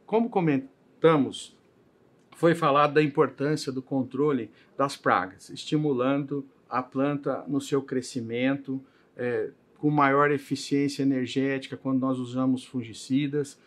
Como 0.06 0.30
comentamos, 0.30 1.56
foi 2.36 2.54
falado 2.54 2.96
da 2.96 3.02
importância 3.02 3.72
do 3.72 3.82
controle 3.82 4.52
das 4.78 4.98
pragas, 4.98 5.50
estimulando 5.50 6.46
a 6.70 6.84
planta 6.84 7.46
no 7.48 7.62
seu 7.62 7.82
crescimento, 7.82 8.84
é, 9.16 9.52
com 9.78 9.90
maior 9.90 10.32
eficiência 10.32 11.04
energética 11.04 11.78
quando 11.78 12.00
nós 12.00 12.18
usamos 12.18 12.64
fungicidas. 12.64 13.60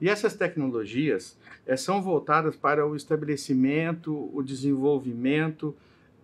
E 0.00 0.08
essas 0.08 0.34
tecnologias 0.34 1.38
é, 1.66 1.76
são 1.76 2.02
voltadas 2.02 2.56
para 2.56 2.86
o 2.86 2.96
estabelecimento, 2.96 4.30
o 4.34 4.42
desenvolvimento 4.42 5.76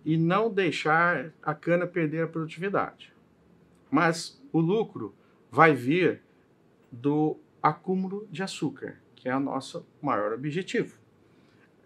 e 0.03 0.17
não 0.17 0.51
deixar 0.51 1.31
a 1.43 1.53
cana 1.53 1.85
perder 1.85 2.23
a 2.23 2.27
produtividade. 2.27 3.13
Mas 3.91 4.41
o 4.51 4.59
lucro 4.59 5.13
vai 5.51 5.73
vir 5.73 6.21
do 6.91 7.37
acúmulo 7.61 8.27
de 8.31 8.41
açúcar, 8.41 8.99
que 9.15 9.29
é 9.29 9.35
o 9.35 9.39
nosso 9.39 9.85
maior 10.01 10.33
objetivo. 10.33 10.97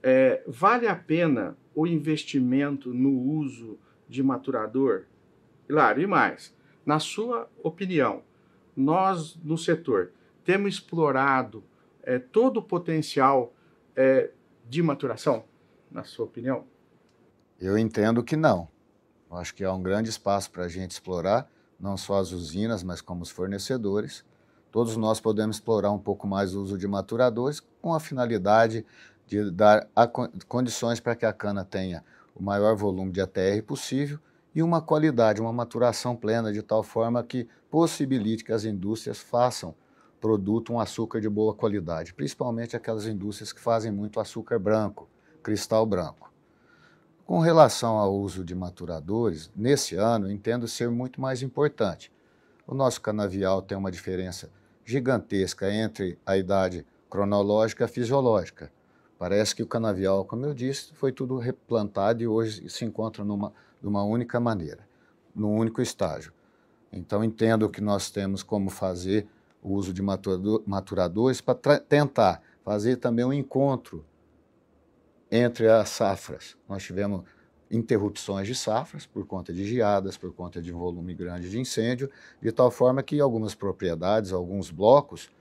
É, 0.04 0.44
vale 0.48 0.88
a 0.88 0.96
pena 0.96 1.58
o 1.76 1.86
investimento 1.86 2.94
no 2.94 3.12
uso 3.12 3.78
de 4.08 4.24
maturador? 4.24 5.04
Claro, 5.68 6.02
e 6.02 6.08
mais, 6.08 6.56
na 6.86 7.00
sua 7.00 7.50
opinião, 7.64 8.24
nós 8.76 9.36
no 9.44 9.58
setor 9.58 10.12
temos 10.44 10.76
explorado 10.76 11.64
é, 12.04 12.18
todo 12.18 12.58
o 12.58 12.64
potencial 12.64 13.54
é, 13.96 14.32
de 14.68 14.82
maturação, 14.82 15.44
na 15.92 16.04
sua 16.04 16.26
opinião? 16.26 16.66
Eu 17.60 17.78
entendo 17.78 18.24
que 18.24 18.36
não. 18.36 18.68
Eu 19.30 19.38
acho 19.38 19.54
que 19.54 19.64
há 19.64 19.72
um 19.72 19.82
grande 19.82 20.10
espaço 20.10 20.50
para 20.50 20.66
a 20.66 20.68
gente 20.68 20.92
explorar, 20.92 21.50
não 21.80 21.96
só 21.96 22.20
as 22.20 22.32
usinas, 22.32 22.84
mas 22.84 23.02
como 23.02 23.22
os 23.22 23.30
fornecedores. 23.30 24.26
Todos 24.72 24.98
nós 24.98 25.20
podemos 25.20 25.58
explorar 25.58 25.92
um 25.92 26.00
pouco 26.00 26.28
mais 26.28 26.56
o 26.56 26.62
uso 26.62 26.78
de 26.78 26.88
maturadores 26.88 27.62
com 27.82 27.94
a 27.94 28.00
finalidade 28.00 28.86
de 29.28 29.52
dar 29.52 29.88
condições 30.48 31.00
para 31.00 31.16
que 31.16 31.26
a 31.26 31.34
cana 31.34 31.64
tenha 31.64 32.04
o 32.36 32.42
maior 32.42 32.76
volume 32.76 33.12
de 33.12 33.22
ATR 33.22 33.62
possível 33.66 34.20
e 34.54 34.62
uma 34.62 34.82
qualidade, 34.82 35.42
uma 35.42 35.54
maturação 35.54 36.16
plena, 36.16 36.52
de 36.52 36.62
tal 36.62 36.84
forma 36.84 37.24
que 37.24 37.48
possibilite 37.70 38.44
que 38.44 38.52
as 38.52 38.66
indústrias 38.66 39.20
façam 39.20 39.74
produto 40.20 40.74
um 40.74 40.80
açúcar 40.80 41.20
de 41.20 41.30
boa 41.30 41.54
qualidade, 41.54 42.14
principalmente 42.14 42.76
aquelas 42.76 43.08
indústrias 43.08 43.52
que 43.52 43.60
fazem 43.60 43.92
muito 43.92 44.20
açúcar 44.20 44.60
branco, 44.60 45.10
cristal 45.42 45.86
branco. 45.86 46.32
Com 47.26 47.40
relação 47.40 47.98
ao 47.98 48.14
uso 48.14 48.44
de 48.44 48.54
maturadores, 48.54 49.50
nesse 49.56 49.96
ano 49.96 50.30
entendo 50.30 50.68
ser 50.68 50.92
muito 50.92 51.20
mais 51.20 51.42
importante. 51.42 52.12
O 52.68 52.76
nosso 52.76 53.02
canavial 53.02 53.62
tem 53.62 53.78
uma 53.78 53.92
diferença 53.92 54.52
gigantesca 54.86 55.74
entre 55.74 56.20
a 56.26 56.38
idade 56.38 56.86
cronológica 57.10 57.86
e 57.86 57.88
fisiológica. 57.88 58.72
Parece 59.18 59.56
que 59.56 59.64
o 59.64 59.68
canavial, 59.68 60.26
como 60.26 60.46
eu 60.46 60.54
disse, 60.54 60.94
foi 60.94 61.12
tudo 61.12 61.38
replantado 61.38 62.22
e 62.22 62.28
hoje 62.28 62.70
se 62.70 62.84
encontra 62.84 63.24
numa 63.24 63.54
de 63.82 63.88
uma 63.88 64.04
única 64.04 64.40
maneira, 64.40 64.88
num 65.34 65.56
único 65.56 65.82
estágio. 65.82 66.32
Então, 66.92 67.24
entendo 67.24 67.70
que 67.70 67.82
nós 67.82 68.10
temos 68.12 68.44
como 68.44 68.70
fazer 68.70 69.28
o 69.64 69.74
uso 69.74 69.94
de 69.94 70.02
maturadores 70.02 71.42
para 71.42 71.80
tentar 71.80 72.42
fazer 72.64 72.98
também 72.98 73.26
um 73.26 73.34
encontro 73.34 74.06
entre 75.32 75.70
as 75.70 75.90
safras. 75.90 76.58
Nós 76.68 76.84
tivemos 76.84 77.24
interrupções 77.72 78.46
de 78.48 78.54
safras 78.54 79.06
por 79.06 79.26
conta 79.26 79.54
de 79.54 79.66
geadas, 79.66 80.18
por 80.18 80.34
conta 80.34 80.62
de 80.62 80.74
um 80.74 80.78
volume 80.78 81.14
grande 81.14 81.50
de 81.50 81.58
incêndio, 81.58 82.10
de 82.42 82.52
tal 82.52 82.70
forma 82.70 83.02
que 83.02 83.20
algumas 83.22 83.56
propriedades, 83.56 84.34
alguns 84.34 84.70
blocos, 84.70 85.32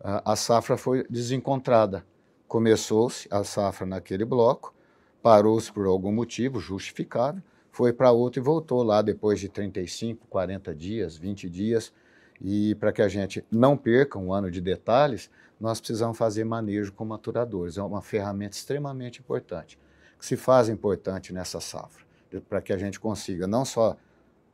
a 0.00 0.34
safra 0.34 0.78
foi 0.78 1.06
desencontrada. 1.10 2.04
começou-se 2.48 3.26
a 3.30 3.42
safra 3.42 3.84
naquele 3.84 4.24
bloco, 4.24 4.72
parou-se 5.20 5.72
por 5.72 5.86
algum 5.86 6.12
motivo 6.12 6.60
justificável, 6.60 7.42
foi 7.74 7.92
para 7.92 8.12
outro 8.12 8.40
e 8.40 8.42
voltou 8.42 8.84
lá 8.84 9.02
depois 9.02 9.40
de 9.40 9.48
35, 9.48 10.28
40 10.28 10.72
dias, 10.72 11.16
20 11.16 11.50
dias. 11.50 11.92
E 12.40 12.76
para 12.76 12.92
que 12.92 13.02
a 13.02 13.08
gente 13.08 13.44
não 13.50 13.76
perca 13.76 14.16
um 14.16 14.32
ano 14.32 14.48
de 14.48 14.60
detalhes, 14.60 15.28
nós 15.60 15.80
precisamos 15.80 16.16
fazer 16.16 16.44
manejo 16.44 16.92
com 16.92 17.04
maturadores. 17.04 17.76
É 17.76 17.82
uma 17.82 18.00
ferramenta 18.00 18.56
extremamente 18.56 19.18
importante, 19.18 19.76
que 20.16 20.24
se 20.24 20.36
faz 20.36 20.68
importante 20.68 21.32
nessa 21.32 21.60
safra, 21.60 22.04
para 22.48 22.62
que 22.62 22.72
a 22.72 22.78
gente 22.78 23.00
consiga 23.00 23.44
não 23.44 23.64
só 23.64 23.96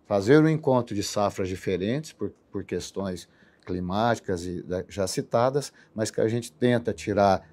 fazer 0.06 0.38
o 0.38 0.46
um 0.46 0.48
encontro 0.48 0.94
de 0.94 1.02
safras 1.02 1.46
diferentes, 1.46 2.14
por, 2.14 2.32
por 2.50 2.64
questões 2.64 3.28
climáticas 3.66 4.46
e 4.46 4.64
já 4.88 5.06
citadas, 5.06 5.74
mas 5.94 6.10
que 6.10 6.22
a 6.22 6.28
gente 6.28 6.50
tenta 6.50 6.90
tirar 6.94 7.46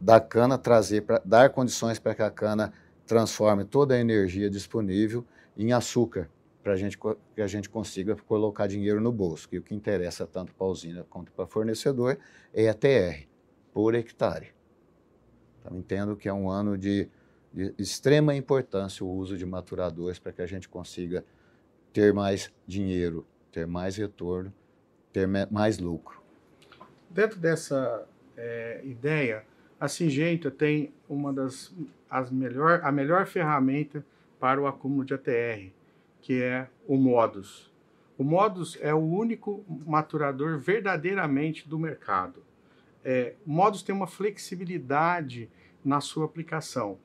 da 0.00 0.20
cana, 0.20 0.56
trazer, 0.56 1.02
para 1.02 1.20
dar 1.24 1.50
condições 1.50 1.98
para 1.98 2.14
que 2.14 2.22
a 2.22 2.30
cana 2.30 2.72
transforme 3.06 3.64
toda 3.64 3.94
a 3.94 3.98
energia 3.98 4.50
disponível 4.50 5.24
em 5.56 5.72
açúcar, 5.72 6.28
para 6.62 6.74
que 7.34 7.40
a 7.40 7.46
gente 7.46 7.70
consiga 7.70 8.16
colocar 8.16 8.66
dinheiro 8.66 9.00
no 9.00 9.12
bolso, 9.12 9.48
que 9.48 9.58
o 9.58 9.62
que 9.62 9.74
interessa 9.74 10.26
tanto 10.26 10.52
para 10.52 10.66
a 10.66 10.70
usina 10.70 11.06
quanto 11.08 11.30
para 11.30 11.44
o 11.44 11.48
fornecedor 11.48 12.18
é 12.52 12.68
a 12.68 12.74
TR, 12.74 13.28
por 13.72 13.94
hectare. 13.94 14.52
Então, 15.60 15.78
entendo 15.78 16.16
que 16.16 16.28
é 16.28 16.32
um 16.32 16.50
ano 16.50 16.76
de, 16.76 17.08
de 17.54 17.72
extrema 17.78 18.34
importância 18.34 19.04
o 19.04 19.08
uso 19.08 19.36
de 19.36 19.46
maturadores 19.46 20.18
para 20.18 20.32
que 20.32 20.42
a 20.42 20.46
gente 20.46 20.68
consiga 20.68 21.24
ter 21.92 22.12
mais 22.12 22.52
dinheiro, 22.66 23.24
ter 23.52 23.66
mais 23.66 23.96
retorno, 23.96 24.52
ter 25.12 25.26
mais 25.50 25.78
lucro. 25.78 26.20
Dentro 27.08 27.38
dessa 27.38 28.06
é, 28.36 28.80
ideia, 28.84 29.44
a 29.78 29.88
Singenta 29.88 30.50
tem 30.50 30.92
uma 31.08 31.32
das 31.32 31.74
as 32.08 32.30
melhor, 32.30 32.80
a 32.82 32.92
melhor 32.92 33.26
ferramenta 33.26 34.04
para 34.38 34.60
o 34.60 34.66
acúmulo 34.66 35.04
de 35.04 35.14
ATR, 35.14 35.70
que 36.20 36.42
é 36.42 36.68
o 36.86 36.96
Modus. 36.96 37.72
O 38.16 38.24
Modus 38.24 38.78
é 38.80 38.94
o 38.94 38.98
único 38.98 39.64
maturador 39.86 40.58
verdadeiramente 40.58 41.68
do 41.68 41.78
mercado. 41.78 42.42
É, 43.04 43.34
o 43.46 43.50
Modus 43.50 43.82
tem 43.82 43.94
uma 43.94 44.06
flexibilidade 44.06 45.50
na 45.84 46.00
sua 46.00 46.24
aplicação. 46.24 46.98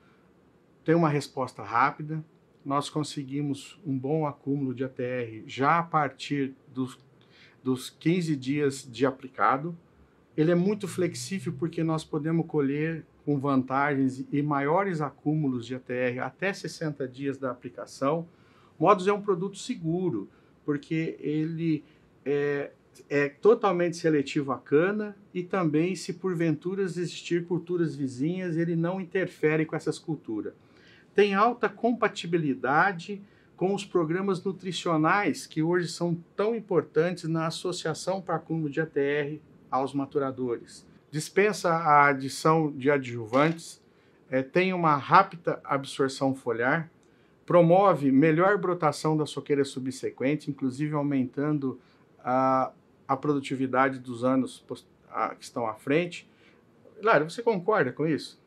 Tem 0.84 0.94
uma 0.94 1.08
resposta 1.08 1.62
rápida, 1.62 2.24
nós 2.64 2.88
conseguimos 2.88 3.78
um 3.84 3.96
bom 3.96 4.26
acúmulo 4.26 4.74
de 4.74 4.84
ATR 4.84 5.42
já 5.46 5.78
a 5.78 5.82
partir 5.82 6.54
dos, 6.68 6.98
dos 7.62 7.90
15 7.90 8.36
dias 8.36 8.88
de 8.90 9.04
aplicado. 9.04 9.76
Ele 10.36 10.50
é 10.50 10.54
muito 10.54 10.88
flexível 10.88 11.52
porque 11.58 11.82
nós 11.84 12.04
podemos 12.04 12.46
colher 12.46 13.04
com 13.24 13.38
vantagens 13.38 14.24
e 14.32 14.42
maiores 14.42 15.00
acúmulos 15.00 15.66
de 15.66 15.74
ATR 15.74 16.20
até 16.22 16.52
60 16.52 17.06
dias 17.06 17.38
da 17.38 17.50
aplicação. 17.50 18.26
Modus 18.78 19.06
é 19.06 19.12
um 19.12 19.20
produto 19.20 19.58
seguro, 19.58 20.28
porque 20.64 21.16
ele 21.20 21.84
é, 22.24 22.70
é 23.08 23.28
totalmente 23.28 23.96
seletivo 23.96 24.52
à 24.52 24.58
cana 24.58 25.16
e 25.32 25.42
também, 25.42 25.94
se 25.94 26.14
porventura 26.14 26.82
existir 26.82 27.46
culturas 27.46 27.94
vizinhas, 27.94 28.56
ele 28.56 28.74
não 28.74 29.00
interfere 29.00 29.64
com 29.64 29.76
essas 29.76 29.98
culturas 29.98 30.54
tem 31.14 31.34
alta 31.34 31.68
compatibilidade 31.68 33.22
com 33.56 33.74
os 33.74 33.84
programas 33.84 34.42
nutricionais 34.42 35.46
que 35.46 35.62
hoje 35.62 35.88
são 35.88 36.16
tão 36.34 36.54
importantes 36.54 37.24
na 37.24 37.46
associação 37.46 38.20
para 38.20 38.36
acúmulo 38.36 38.70
de 38.70 38.80
ATR 38.80 39.38
aos 39.72 39.94
maturadores. 39.94 40.86
Dispensa 41.10 41.70
a 41.70 42.06
adição 42.08 42.70
de 42.70 42.90
adjuvantes, 42.90 43.82
é, 44.30 44.42
tem 44.42 44.72
uma 44.72 44.96
rápida 44.96 45.60
absorção 45.64 46.34
foliar, 46.34 46.90
promove 47.44 48.12
melhor 48.12 48.56
brotação 48.58 49.16
da 49.16 49.26
soqueira 49.26 49.64
subsequente, 49.64 50.50
inclusive 50.50 50.94
aumentando 50.94 51.80
a, 52.22 52.70
a 53.08 53.16
produtividade 53.16 53.98
dos 53.98 54.22
anos 54.22 54.64
que 55.38 55.44
estão 55.44 55.66
à 55.66 55.74
frente. 55.74 56.30
Lário, 57.02 57.28
você 57.28 57.42
concorda 57.42 57.92
com 57.92 58.06
isso? 58.06 58.40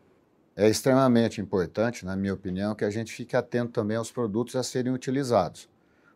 É 0.56 0.70
extremamente 0.70 1.42
importante, 1.42 2.06
na 2.06 2.16
minha 2.16 2.34
opinião, 2.34 2.74
que 2.74 2.86
a 2.86 2.90
gente 2.90 3.12
fique 3.12 3.36
atento 3.36 3.74
também 3.74 3.98
aos 3.98 4.10
produtos 4.10 4.56
a 4.56 4.64
serem 4.64 4.94
utilizados. 4.94 5.70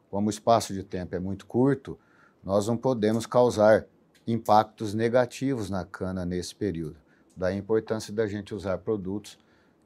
Como 0.09 0.27
o 0.27 0.29
espaço 0.29 0.73
de 0.73 0.81
tempo 0.81 1.13
é 1.13 1.19
muito 1.19 1.45
curto, 1.45 1.99
nós 2.43 2.67
não 2.67 2.77
podemos 2.77 3.25
causar 3.25 3.85
impactos 4.31 4.93
negativos 4.93 5.69
na 5.69 5.85
cana 5.85 6.25
nesse 6.25 6.55
período. 6.55 6.97
Daí 7.35 7.55
a 7.55 7.57
importância 7.57 8.13
da 8.13 8.27
gente 8.27 8.53
usar 8.53 8.77
produtos 8.79 9.39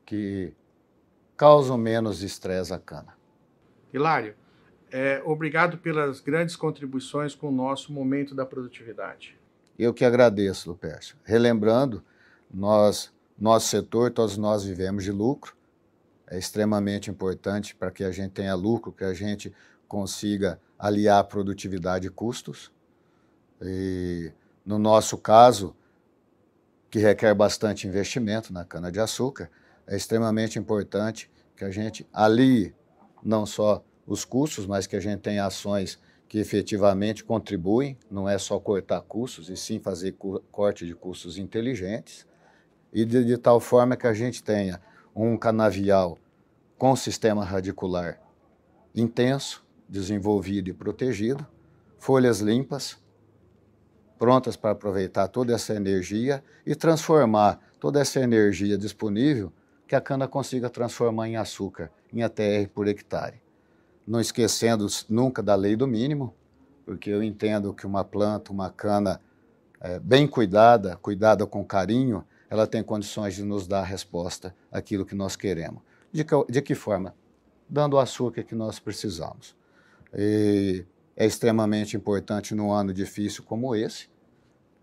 que 0.06 0.54
causam 1.38 1.78
menos 1.78 2.24
estresse 2.24 2.74
à 2.74 2.80
cana. 2.80 3.16
Hilário, 3.94 4.36
é, 4.92 5.22
obrigado 5.26 5.78
pelas 5.78 6.20
grandes 6.20 6.56
contribuições 6.56 7.36
com 7.36 7.50
o 7.50 7.52
nosso 7.52 7.92
momento 7.92 8.34
da 8.34 8.46
produtividade. 8.46 9.38
Eu 9.78 9.94
que 9.94 10.06
agradeço, 10.06 10.70
Lupércio. 10.70 11.16
Relembrando, 11.24 12.04
nós 12.54 13.12
nosso 13.38 13.68
setor, 13.68 14.12
todos 14.12 14.38
nós 14.38 14.64
vivemos 14.64 15.04
de 15.04 15.12
lucro. 15.12 15.56
É 16.28 16.38
extremamente 16.38 17.10
importante 17.10 17.76
para 17.76 17.92
que 17.92 18.04
a 18.04 18.12
gente 18.12 18.32
tenha 18.32 18.56
lucro, 18.56 18.92
que 18.92 19.04
a 19.04 19.14
gente 19.14 19.54
consiga 19.88 20.60
aliar 20.78 21.24
produtividade 21.26 22.08
e 22.08 22.10
custos. 22.10 22.72
E 23.64 24.32
no 24.66 24.78
nosso 24.78 25.18
caso, 25.18 25.76
que 26.90 27.00
requer 27.00 27.34
bastante 27.34 27.88
investimento 27.88 28.52
na 28.54 28.64
cana-de-açúcar, 28.64 29.50
é 29.88 29.96
extremamente 29.96 30.60
importante 30.60 31.30
que 31.56 31.64
a 31.64 31.72
gente 31.72 32.08
alie 32.14 32.74
não 33.24 33.46
só 33.46 33.84
os 34.06 34.26
custos, 34.26 34.66
mas 34.66 34.86
que 34.86 34.96
a 34.96 35.00
gente 35.00 35.22
tenha 35.22 35.46
ações 35.46 36.00
que 36.28 36.40
efetivamente 36.40 37.24
contribuem, 37.24 37.98
não 38.10 38.28
é 38.28 38.38
só 38.38 38.60
cortar 38.60 39.02
custos, 39.02 39.50
e 39.50 39.56
sim 39.56 39.80
fazer 39.80 40.16
corte 40.52 40.86
de 40.86 40.96
custos 40.96 41.38
inteligentes 41.38 42.26
e 42.92 43.06
de, 43.06 43.24
de 43.24 43.38
tal 43.38 43.60
forma 43.60 43.96
que 43.96 44.08
a 44.08 44.14
gente 44.14 44.44
tenha 44.44 44.82
um 45.16 45.38
canavial 45.38 46.18
com 46.78 46.96
sistema 46.96 47.44
radicular 47.46 48.20
intenso, 48.96 49.66
desenvolvido 49.88 50.70
e 50.70 50.74
protegido, 50.74 51.46
folhas 51.98 52.40
limpas, 52.40 52.98
prontas 54.18 54.56
para 54.56 54.72
aproveitar 54.72 55.28
toda 55.28 55.54
essa 55.54 55.74
energia 55.74 56.44
e 56.66 56.76
transformar 56.76 57.60
toda 57.80 58.00
essa 58.00 58.20
energia 58.20 58.78
disponível 58.78 59.52
que 59.88 59.96
a 59.96 60.02
cana 60.02 60.28
consiga 60.28 60.70
transformar 60.70 61.28
em 61.28 61.36
açúcar, 61.36 61.92
em 62.12 62.24
ATR 62.24 62.68
por 62.74 62.88
hectare. 62.88 63.42
Não 64.08 64.20
esquecendo 64.20 64.88
nunca 65.10 65.44
da 65.44 65.56
lei 65.56 65.76
do 65.76 65.88
mínimo, 65.88 66.34
porque 66.86 67.10
eu 67.10 67.22
entendo 67.22 67.74
que 67.74 67.86
uma 67.86 68.04
planta, 68.04 68.52
uma 68.52 68.70
cana 68.70 69.20
é, 69.80 70.00
bem 70.00 70.28
cuidada, 70.28 70.96
cuidada 70.98 71.46
com 71.46 71.64
carinho, 71.64 72.26
ela 72.50 72.68
tem 72.68 72.84
condições 72.84 73.36
de 73.36 73.44
nos 73.44 73.68
dar 73.68 73.80
a 73.80 73.86
resposta 73.86 74.56
àquilo 74.72 75.06
que 75.06 75.16
nós 75.16 75.36
queremos. 75.36 75.82
De 76.12 76.24
que, 76.24 76.36
de 76.50 76.62
que 76.62 76.76
forma? 76.76 77.14
Dando 77.68 77.96
o 77.96 78.00
açúcar 78.00 78.44
que 78.44 78.56
nós 78.56 78.80
precisamos. 78.80 79.56
E 80.14 80.86
é 81.16 81.26
extremamente 81.26 81.96
importante 81.96 82.56
num 82.56 82.72
ano 82.72 82.94
difícil 82.94 83.44
como 83.44 83.76
esse, 83.76 84.08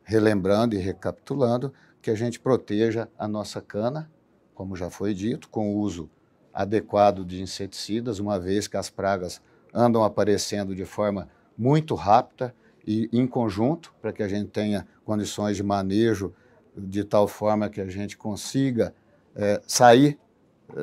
relembrando 0.03 0.75
e 0.75 0.79
recapitulando, 0.79 1.73
que 2.01 2.11
a 2.11 2.15
gente 2.15 2.41
proteja 2.41 3.09
a 3.19 3.29
nossa 3.29 3.61
cana, 3.61 4.11
como 4.55 4.77
já 4.77 4.91
foi 4.91 5.13
dito, 5.15 5.49
com 5.49 5.75
o 5.75 5.79
uso 5.79 6.09
adequado 6.53 7.25
de 7.25 7.43
inseticidas, 7.43 8.19
uma 8.19 8.39
vez 8.39 8.67
que 8.67 8.77
as 8.77 8.91
pragas 8.91 9.41
andam 9.73 10.03
aparecendo 10.03 10.75
de 10.75 10.85
forma 10.85 11.29
muito 11.57 11.95
rápida 11.95 12.55
e 12.87 13.09
em 13.13 13.27
conjunto, 13.27 13.95
para 14.01 14.13
que 14.13 14.23
a 14.23 14.29
gente 14.29 14.51
tenha 14.51 14.87
condições 15.05 15.57
de 15.57 15.63
manejo 15.63 16.35
de 16.77 17.05
tal 17.05 17.29
forma 17.29 17.69
que 17.69 17.81
a 17.81 17.89
gente 17.89 18.17
consiga 18.17 18.95
é, 19.35 19.61
sair 19.67 20.19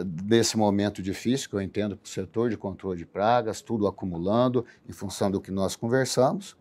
desse 0.06 0.58
momento 0.58 1.02
difícil 1.02 1.50
que 1.50 1.56
eu 1.56 1.62
entendo 1.62 1.96
para 1.98 2.06
o 2.06 2.10
setor 2.10 2.50
de 2.50 2.58
controle 2.58 2.98
de 2.98 3.06
pragas, 3.06 3.62
tudo 3.62 3.88
acumulando 3.88 4.66
em 4.88 4.92
função 4.92 5.30
do 5.32 5.42
que 5.42 5.52
nós 5.52 5.76
conversamos, 5.76 6.56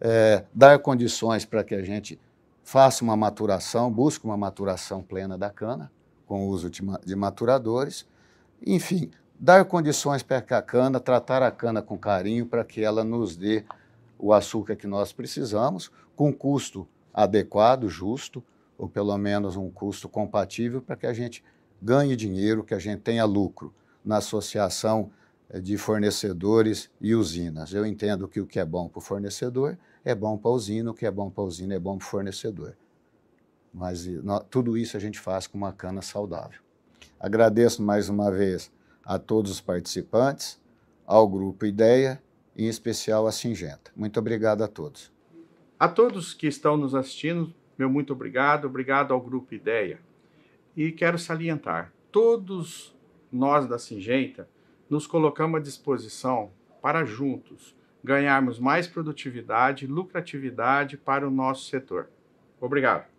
é, 0.00 0.44
dar 0.54 0.78
condições 0.78 1.44
para 1.44 1.62
que 1.62 1.74
a 1.74 1.82
gente 1.82 2.18
faça 2.62 3.04
uma 3.04 3.16
maturação, 3.16 3.90
busque 3.90 4.24
uma 4.24 4.36
maturação 4.36 5.02
plena 5.02 5.36
da 5.36 5.50
cana, 5.50 5.90
com 6.26 6.46
o 6.46 6.48
uso 6.48 6.70
de, 6.70 6.82
de 7.04 7.16
maturadores, 7.16 8.06
enfim, 8.64 9.10
dar 9.38 9.64
condições 9.64 10.22
para 10.22 10.40
que 10.40 10.54
a 10.54 10.62
cana, 10.62 11.00
tratar 11.00 11.42
a 11.42 11.50
cana 11.50 11.82
com 11.82 11.98
carinho 11.98 12.46
para 12.46 12.64
que 12.64 12.82
ela 12.82 13.02
nos 13.02 13.36
dê 13.36 13.64
o 14.18 14.32
açúcar 14.32 14.76
que 14.76 14.86
nós 14.86 15.12
precisamos, 15.12 15.90
com 16.14 16.32
custo 16.32 16.86
adequado, 17.12 17.88
justo, 17.88 18.44
ou 18.78 18.88
pelo 18.88 19.16
menos 19.18 19.56
um 19.56 19.70
custo 19.70 20.08
compatível 20.08 20.80
para 20.80 20.96
que 20.96 21.06
a 21.06 21.12
gente 21.12 21.42
ganhe 21.82 22.16
dinheiro, 22.16 22.64
que 22.64 22.74
a 22.74 22.78
gente 22.78 23.00
tenha 23.00 23.24
lucro 23.24 23.74
na 24.04 24.18
associação 24.18 25.10
eh, 25.48 25.60
de 25.60 25.76
fornecedores 25.76 26.90
e 27.00 27.14
usinas. 27.14 27.72
Eu 27.72 27.86
entendo 27.86 28.28
que 28.28 28.40
o 28.40 28.46
que 28.46 28.58
é 28.58 28.64
bom 28.64 28.88
para 28.88 28.98
o 28.98 29.02
fornecedor 29.02 29.76
é 30.04 30.14
bom 30.14 30.36
para 30.36 30.50
a 30.50 30.54
usina, 30.54 30.90
o 30.90 30.94
que 30.94 31.06
é 31.06 31.10
bom 31.10 31.30
para 31.30 31.42
a 31.42 31.46
usina 31.46 31.74
é 31.74 31.78
bom 31.78 31.96
para 31.98 32.06
o 32.06 32.10
fornecedor. 32.10 32.76
mas 33.72 34.04
tudo 34.50 34.76
isso 34.76 34.96
a 34.96 35.00
gente 35.00 35.18
faz 35.18 35.46
com 35.46 35.56
uma 35.56 35.72
cana 35.72 36.02
saudável. 36.02 36.60
Agradeço 37.20 37.82
mais 37.82 38.08
uma 38.08 38.30
vez 38.30 38.72
a 39.04 39.18
todos 39.18 39.50
os 39.50 39.60
participantes, 39.60 40.60
ao 41.06 41.28
Grupo 41.28 41.66
Ideia, 41.66 42.22
em 42.56 42.66
especial 42.66 43.26
a 43.26 43.32
Singenta. 43.32 43.90
Muito 43.96 44.18
obrigado 44.18 44.62
a 44.62 44.68
todos. 44.68 45.12
A 45.78 45.88
todos 45.88 46.34
que 46.34 46.46
estão 46.46 46.76
nos 46.76 46.94
assistindo, 46.94 47.52
meu 47.78 47.88
muito 47.88 48.12
obrigado, 48.12 48.66
obrigado 48.66 49.12
ao 49.12 49.20
Grupo 49.20 49.54
Ideia. 49.54 49.98
E 50.82 50.90
quero 50.90 51.18
salientar, 51.18 51.92
todos 52.10 52.96
nós 53.30 53.66
da 53.66 53.78
Singenta 53.78 54.48
nos 54.88 55.06
colocamos 55.06 55.60
à 55.60 55.62
disposição 55.62 56.52
para 56.80 57.04
juntos 57.04 57.76
ganharmos 58.02 58.58
mais 58.58 58.88
produtividade 58.88 59.84
e 59.84 59.86
lucratividade 59.86 60.96
para 60.96 61.28
o 61.28 61.30
nosso 61.30 61.68
setor. 61.68 62.08
Obrigado. 62.58 63.09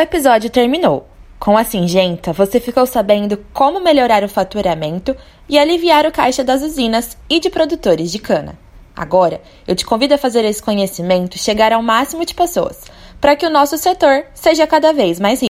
Episódio 0.00 0.50
terminou. 0.50 1.06
Com 1.38 1.56
a 1.56 1.64
Singenta, 1.64 2.32
você 2.32 2.60
ficou 2.60 2.84
sabendo 2.84 3.38
como 3.52 3.80
melhorar 3.80 4.22
o 4.22 4.28
faturamento 4.28 5.16
e 5.48 5.58
aliviar 5.58 6.04
o 6.04 6.12
caixa 6.12 6.44
das 6.44 6.62
usinas 6.62 7.16
e 7.28 7.40
de 7.40 7.48
produtores 7.48 8.12
de 8.12 8.18
cana. 8.18 8.58
Agora, 8.94 9.40
eu 9.66 9.74
te 9.74 9.86
convido 9.86 10.12
a 10.12 10.18
fazer 10.18 10.44
esse 10.44 10.62
conhecimento 10.62 11.38
chegar 11.38 11.72
ao 11.72 11.82
máximo 11.82 12.26
de 12.26 12.34
pessoas, 12.34 12.82
para 13.20 13.34
que 13.34 13.46
o 13.46 13.50
nosso 13.50 13.78
setor 13.78 14.26
seja 14.34 14.66
cada 14.66 14.92
vez 14.92 15.18
mais 15.18 15.40
rico. 15.40 15.48